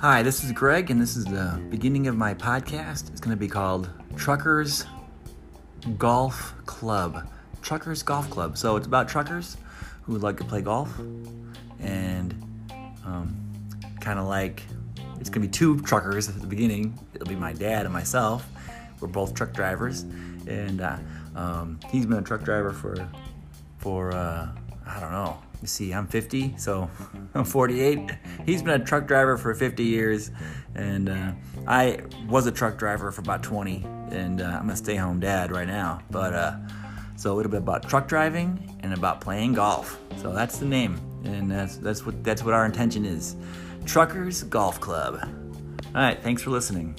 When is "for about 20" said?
33.10-33.84